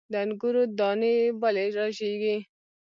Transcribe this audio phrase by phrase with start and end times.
[0.11, 2.35] د انګورو دانې ولې رژیږي؟